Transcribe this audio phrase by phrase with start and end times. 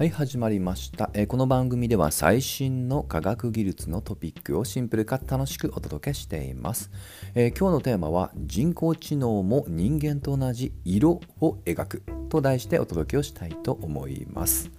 [0.00, 6.90] はい始まりました、えー、この番組では最新の科学技術のトピックをシンプルか楽しくお届けしています、
[7.34, 14.70] えー、今日のテーマは人工知能も人間と同じ色を描くと題してお届けをしたいと思います、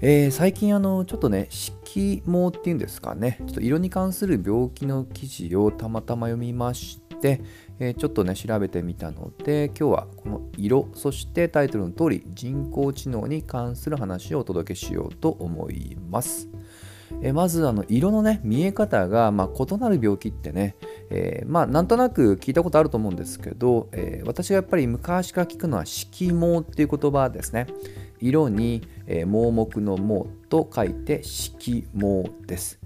[0.00, 3.38] えー、最近あのちょっとね色毛っていうんですかね。
[3.40, 7.40] ちょっと色に関する病気の記事をたまたま読みまして、で
[7.78, 16.48] えー、ちょっとね調べてみたので今日はこの色そしてタイトルの通り人工知能に関する話をお届けしようと思います。
[17.22, 20.74] えまずあの色のね見え方が、まあ、異なる病気ってね、
[21.08, 27.68] えー、まあなんとなく聞いたことあると思うんですけど、えー、私がやっぱり昔から聞くのは色毛っていう言葉ですね
[28.20, 32.80] 色に、えー、盲目の盲と書いて色毛です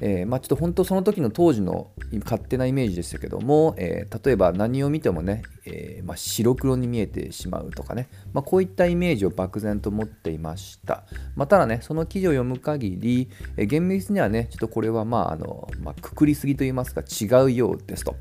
[0.00, 1.90] えー、まあ、ちょっと本当その時の当時の
[2.24, 11.04] 勝手なイメージでしたけども、えー、例えば何を見てもね、えー、まあ、白黒に見えてしまうとかね、まあ、こういったイメージを漠然と持っていました、
[11.36, 18.16] ま、ただねその記事を読む限り、え、厳密にはねちょっとこれはまああの、まあ、くくりすぎと言いますか違うようですと。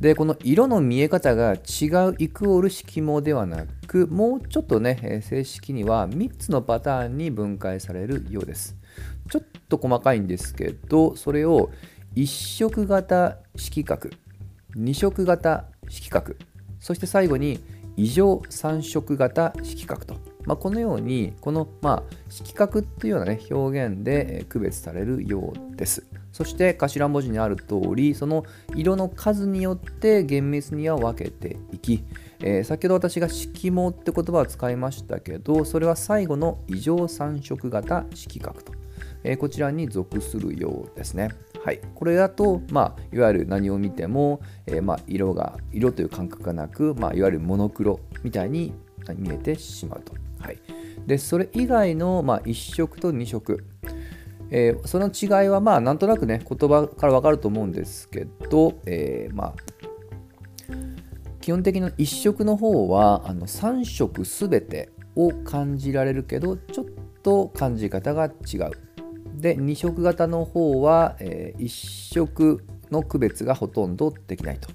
[0.00, 8.76] でこの色の見え方が違うイクオール色毛ではなくもうちょっとね正式には3つのパターンに分解されるようです
[9.30, 11.70] ちょっと細かいんですけどそれを
[12.16, 14.10] 1色型色角
[14.76, 16.34] 2色型色角
[16.80, 17.60] そして最後に
[17.96, 26.04] 異常3色型色角と、まあ、このようにこの、まあ、色角っていうような、ね、表現で区別されるようです。
[26.32, 32.02] そして頭文字にある通りその色の数によって厳密には分けていき、
[32.40, 38.83] えー、先ほど私が色毛って言葉を使いましたけどそれは最後の異常3色型色角と。
[39.24, 41.30] えこちらに属するようですね。
[41.64, 48.74] はい、これだと、まあ、いわゆる何を見ても、え、まあ、色が色という感覚がなく、まあ、いわゆるモノクロみたいに
[49.16, 50.12] 見えてしまうと。
[50.38, 50.58] はい、
[51.06, 53.64] でそれ以外の、まあ、1色と2色、
[54.50, 59.54] えー、その違いはまあなんとなくね言葉から分かると思うんですけど、えー、まあ
[61.40, 66.86] 基本的な1色の方はあの3色全てを感じられるけどちょっ
[67.22, 68.83] と感じ方が違う
[69.44, 71.68] で2色型の方は、え、1
[72.14, 74.70] 色の区別がほとんどできないと。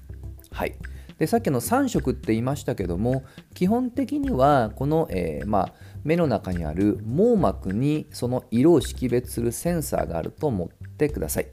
[0.52, 0.76] はい、
[1.18, 5.72] でさっきの3色って言いましたけども基本的にはこの、えー、まあ、
[6.04, 11.48] 目の中にある網膜にその色を識別するセンサーがあると思ってください。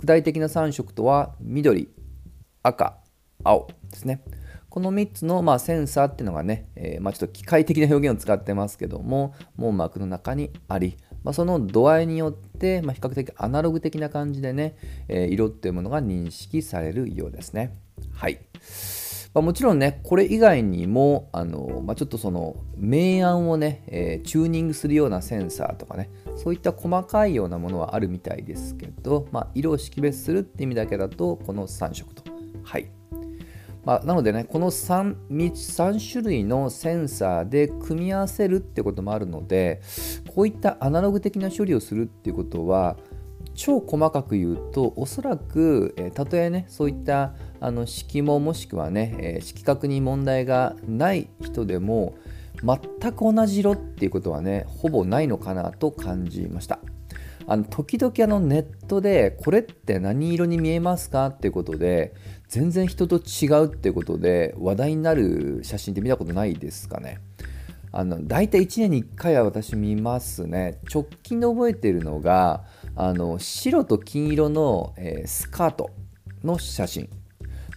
[0.00, 1.88] 具体的な3色とは緑
[2.62, 2.98] 赤
[3.42, 4.22] 青ですね。
[4.68, 14.76] この3つの、まあ、センサーっていうのがね、えー、まあ、ちょっと機械的な表現を使ってますけども網膜の中にありまあ、その度合いによって、まあ、比較的アナログ的な感じでね、
[15.08, 17.76] えー、色っていうものが認識されるようですね。
[18.12, 18.38] はい。
[19.32, 32.22] まあ、もちろんね、これ以外にも、あのまあ、ちょっとその明暗をね、えー、チューニングするようなセンサーとかね、そういった細かいようなものはあるみたいですけど、まあ、色を識別するって意味だけだと、この3色と。
[32.62, 32.88] はい。
[33.84, 39.82] まあ、なのでね、この 3, 3種類のセンサーで組み合わせるってこともあるので、
[40.34, 42.96] こういったアナログ的な処理をするっていうことは、
[43.54, 52.14] 超細かく言うと、おそらく、たとえね、そういったあの色毛もしくはね、色覚に問題がない人でも、
[52.62, 56.78] 全く同じ色っていうことはね、ほぼないのかなと感じました。
[57.46, 62.14] あの時々あのネットでこれって何色に見えますかっていうことで
[62.54, 67.18] 全然人と違うっていうことで話題になる写真って見たことないですかね。
[67.90, 70.78] あの大体1年に1回は私見ますね。
[70.88, 72.62] 直近で覚えてるのが
[72.94, 75.90] あの白と金色の、えー、スカート
[76.44, 77.08] の写真。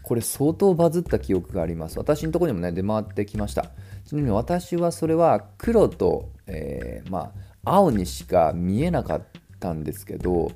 [0.03, 1.97] これ相当バズった記憶があります。
[1.97, 3.71] 私のところにもね出回ってきました。
[4.05, 7.33] ちなみに私はそれは黒と、えー、ま
[7.65, 9.21] あ青にしか見えなかっ
[9.59, 10.51] たんですけど、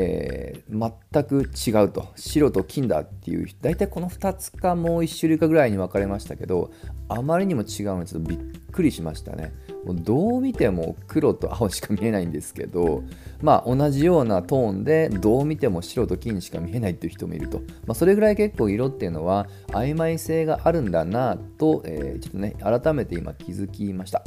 [0.00, 2.08] えー、全く違うと。
[2.14, 6.70] 白と金だっていう大体この2つかもう1種類かぐらいに分かれましたけど
[7.08, 8.38] あまりにも違うのでちょっとびっ
[8.70, 9.52] くりしましたね。
[9.84, 13.02] もうどう見ても黒と青しか見えないんですけど
[13.42, 24.22] まあ同じようなトーンでどう見ても白と金しか見えないっていう人もいると、まあ、それぐらい結構色っていうのは曖昧性があるんだなと、えー、ちょっとね改めて今気づきました。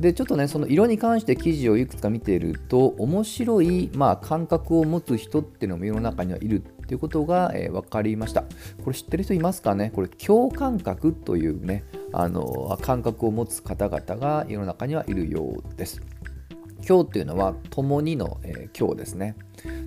[0.00, 8.44] でちょっとねその色に関して記事をいくつか見ていると面白い、まあ、感覚を持つ人っていうのも世の中にはいるっていうことが、えー、分かりました。
[8.82, 9.92] これ知ってる人いますかね？
[9.94, 16.00] これ共感覚というねあの感覚を持つ方々が世の中にはいるようです。
[16.86, 19.36] 今日っていうのは共にの、えー、今日ですね。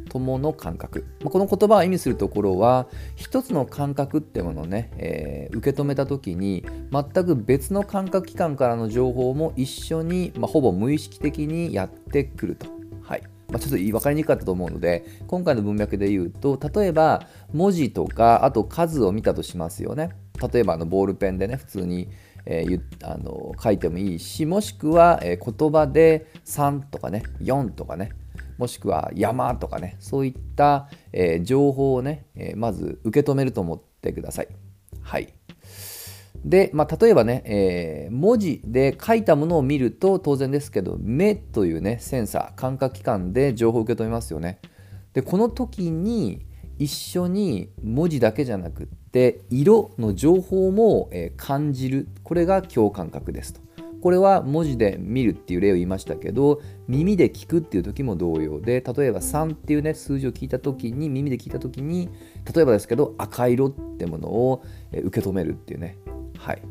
[0.09, 12.67] 友の感覚、まあ、この言葉が意味するところは一つの感覚ってものをね、えー、受け止めた時に全く別の感覚器官からの情報も一緒に、まあ、ほぼ無意識的にやってくると。
[13.01, 13.23] はい。
[13.49, 20.09] まあ、ちょっと分かりにくかったと思うので今回の文脈で言うと例えば文字とかあと数を見たとしますよね。
[20.51, 22.09] 例えばあのボールペンでね普通に、
[22.45, 28.11] えー、あの書いてもいいしもしくは、えー、言葉で3とかね4とかね
[28.57, 34.47] もしくは山とかねそういった、えー、情報をね、えまず受け止めると思ってください。
[35.01, 35.33] はい
[36.45, 44.59] で、まあ、例えばね、えー、文字で書いたものを見ると当然ですけど目というねセンサー感覚器官で情報を受け止めますよね。
[45.13, 46.45] でこの時に
[46.79, 53.61] 一緒に文字だけじゃなくって色の情報も、感じるこれが共感覚ですと。
[54.01, 62.09] これは文字で見るっていう例を言いましたけど耳で聞くっていう時も同様で例えば3っていうね数字を聞いた時に耳で聞いた時に
[62.53, 65.97] 例えばですけど赤色ってものを受け止めるっていうね
[66.37, 66.61] はい、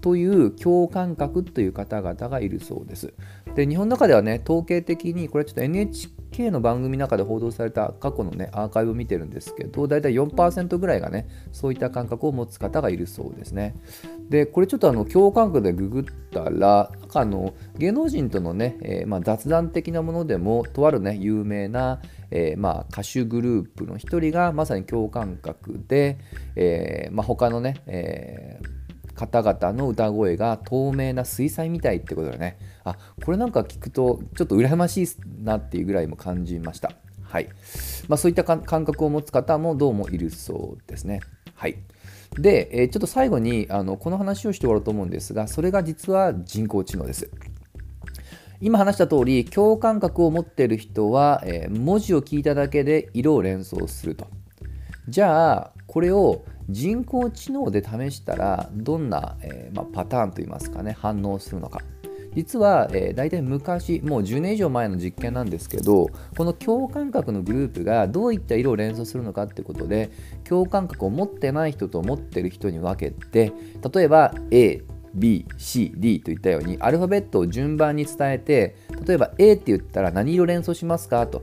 [0.00, 3.12] という共感覚という方々がいるそうです。
[3.56, 13.74] で日本の中ではね統計的にこれちょっと NHK K の番組の中で報道された過去のねアーカイブを見てるんですけど大体4%ぐらいがねそういった感覚を持つ方がいるそうですね。
[14.28, 22.00] でこれちょっとあの共感覚でググったらなんかあの芸能人とのね、えー、まあ、雑談的なものでもとあるね有名な、
[22.30, 26.18] えー、まあ、歌手グループの一人がまさに共感覚で、
[26.56, 28.75] えー、まあ、他のね、えー
[29.16, 32.58] 方々の歌声が透明な水彩みたいってことだね。
[32.84, 35.08] あこれなんか聞くとちょっと羨ましい
[35.42, 36.92] なっていうぐらいも感じました。
[37.22, 37.48] はい。
[38.08, 41.20] まあ、そういった感覚を持つ方もどうもいるそうですね。
[41.54, 41.78] はい。
[42.38, 47.30] で、えー、ちょっと最後にあのこの話をして終わろうと思うんですがそれが実は人工知能です。
[48.60, 54.28] 今話した通り共感覚を持っている人は、えー、文字を聞いただけで色を連想すると。
[55.08, 61.80] じゃあこれを人工知能で試したらどんな、えー、まあ、パターンといいますかね反応するのか。
[62.34, 70.10] 実は、えー、大体昔もう10年以上前の実験なんですけどこの共感覚のグループがどういった色を連想するのかってことで
[70.44, 73.54] 共感覚を持ってない人と持ってる人に分けて
[73.90, 74.82] 例えば A
[75.14, 78.76] B、C、D といったようにアルファベットを順番に伝えて
[79.06, 81.42] 例えば A って言ったら何色連想しますかと。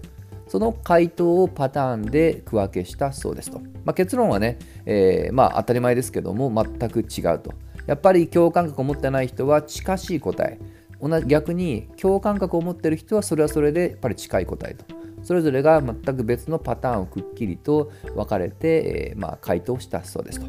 [0.53, 3.59] その回答をパターンで区分けしたそうですと。
[3.85, 7.55] まあ、結論はね、えー、まあ当たり前ですけども全く違うと。
[7.87, 10.59] やっぱり共感覚を持ってない人は近しい答え。
[11.01, 14.85] 同じ逆に共感覚を持ってる人はそれはそれでやっぱり近い答えと。
[15.23, 20.45] それぞれが全く別のパターンをくっきりと分かれて、えー、まあ、回答したそうですと。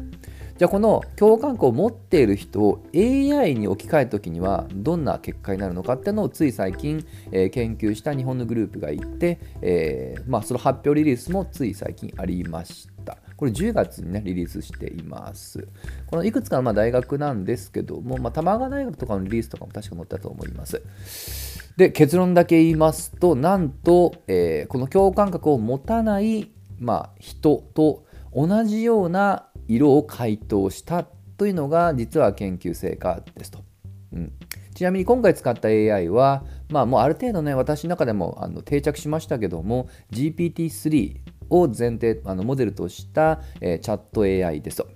[0.57, 13.17] じゃあこの共感覚を持っている人を AI に置き換えた時にはどんな結果になるのかっていうのをつい最近、えー、研究した日本のグループがいて、えー、まあ、その発表リリースもつい最近ありました。
[13.35, 15.67] これ10月にね、リリースしています。
[16.07, 20.81] このいくつかのま大学なんですけども、まあ、玉川大学とかのリリースとかも確か載ったと思います。
[21.75, 26.49] で、結論だけ言いますと、なんと、えー、この共感覚を持たない、
[26.79, 31.05] まあ、人と同じような色を回答した
[31.37, 33.63] というのが実は研究成果ですと。
[34.13, 34.31] うん、
[34.73, 41.17] ちなみに今回使った AI は、まあ、もうある程度ね私の中でもあの定着しましたけども GPT-3
[41.49, 44.87] を前提あのモデルとした、えー、チャット AI ですと。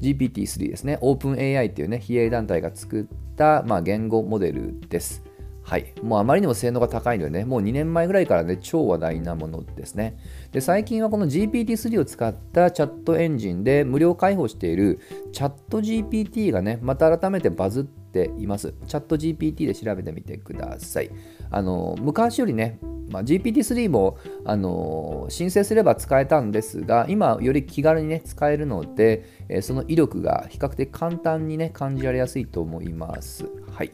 [0.00, 0.98] GPT-3 ですね。
[1.00, 5.22] オープン AI っていうね、非営団体が作った、まあ、言語モデルです。
[5.62, 10.16] はい、もうあまりにも性能が高いのでね、もう2年前ぐらいからね、超話題なものですね。
[10.56, 18.72] で、最近はこの GPT-3 を使ったチャットエンジンで無料開放しているチャット GPT がね、また改めてバズっています。
[18.86, 21.10] チャット GPT で調べてみてください。
[21.50, 22.78] あの、昔よりね、
[23.10, 33.44] まあ、GPT-3 もあの申請すれば使えたんですが、今より気軽にね、使えるので、えその威力が比較的簡単にね、感じられやすいと思います。
[33.70, 33.92] はい。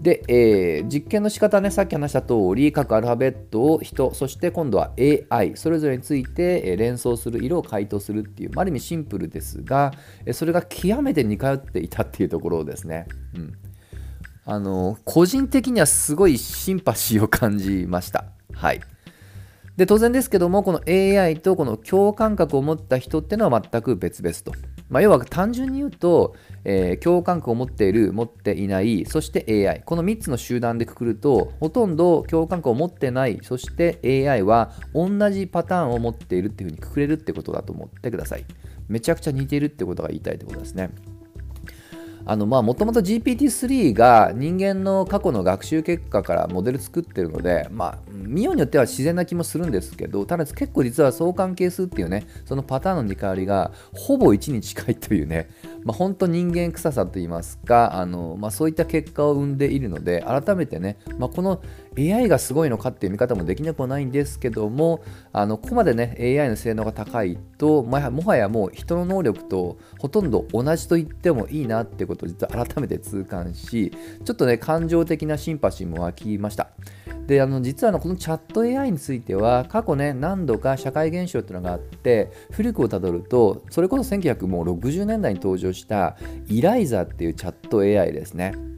[0.00, 4.92] で、えー、実験の仕方ね、さっき話した通り、各アルファベットを人、そして今度は
[5.30, 9.92] AI、それぞれについて、連想する色を回答するっていう、ある意味シンプルですが、
[10.32, 13.06] それが極めて似通っていたっていうところですね。
[13.34, 13.52] うん。
[14.44, 18.26] あの、個人的にはすごいシンパシーを感じました。
[18.52, 18.80] はい。
[19.76, 24.52] で、当然ですけども、この AI とこの共感覚を持った人っていうのは全く別々と。
[24.88, 29.82] まあ、要は単純に言うと、えー、共感覚を持っている、持っていない、そして AI。
[29.84, 38.44] この3つの集団でくくると、ほとんど共感覚を持ってない、そして AI は同じパターンを持っているっていうふうにくくれるってことだと思ってください。
[38.88, 40.90] めちゃくちゃ似てるってことが言いたいってことですね。
[42.28, 55.48] あのまあもともと GPT-3 が人間の過去の学習結果からモデル作ってるので、まあ、見ようによっては自然な気もするんですけど、ただ結構実は相関係数っていうね、そのパターンの見変わりがほぼ1に近いというね、
[55.84, 61.62] まあ、本当人間臭さといいますか、あのまあ、そういった結果を生んでいるので、改めてね、まあ、この
[61.98, 73.92] AI がすごいのかっていう見方もできなくはないんですけども、あのここまでね、AI の性能が高いと、もはやもう人の能力とほとんど同じと言ってもいいなってことを実は改めて痛感し、
[74.24, 76.70] ちょっとね、感情的なシンパシーも湧きました。
[77.26, 88.75] であの実はのこのチャット AI については過去ね何度か社会現象っていうのがあって古くをたどるとそれこそ1960年代に登場したイライザっていうチャット AI ですね。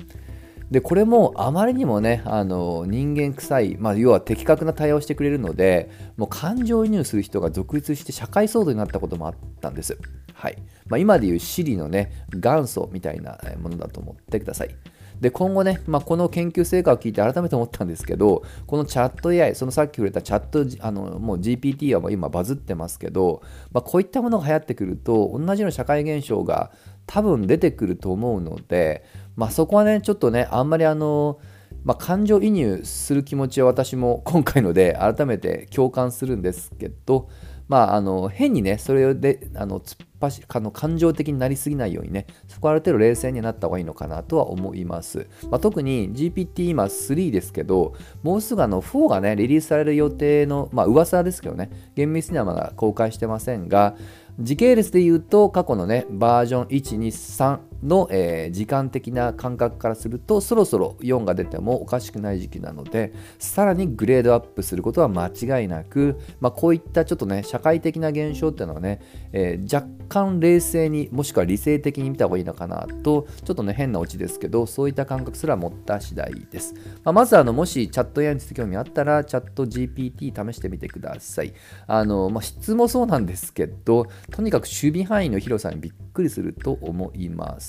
[0.71, 9.99] でこれもあまりにもねあの人間臭い、まあ、要は的確な対応をしてくれるのでもう感情移入する人が続出して社会騒動になったこともあったんです。
[10.35, 14.75] はいまあ、今でいう Siri のね元祖みたいなものだと思ってください。
[15.21, 26.71] で今後ね、まあ、この研究成果を聞いて改めて思ったんですけどこのチャット AI そのさっき触れたチャットあのもう GPT はもう今バズってますけど、まあ、こういったものが流行ってくると同じような社会現象が
[27.07, 29.05] 多分出てくると思うので、
[29.39, 31.39] まあ、そこはねちょっとねあんまりあの
[31.85, 37.29] まあ、感情移入する気持ちは私も 今回ので改めて共感するんですけど、
[37.69, 53.95] まあ、あの変にねそれであの突っ走あの感情的になりすぎないようにねそこはある程度冷静になった方がいいのかなとは思います、まあ、特に GPT 今3ですけどもうすぐあの4がねリリースされる予定のまあ噂ですけどね厳密にはまだ公開してませんが
[54.41, 69.01] 時系列で言うと過去のねバージョン123の、えー、時間的な感覚からするとそろそろ4が出てもおかしくない時期なのでさらにグレードアップすることは間違いなく、まあ、こういったちょっとね社会的な現象っていうのはね、
[69.33, 81.53] えー、若干冷静にもしくは理性的に見た方がいいのかなとちょっとね変なオチですけどそういった感覚すら持った次第です、まあ、まずあのもしチャット AI について興味あったらチャット GPT 試してみてください
[81.87, 87.68] あの、まあ、質もそうなんですけどとにかく守備範囲の広さにびっくりすると思います。。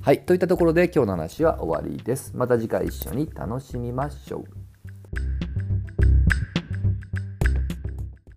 [0.00, 2.32] はい、といったところで今日の話は終わりです。
[2.34, 5.67] また次回一緒に楽しみましょう。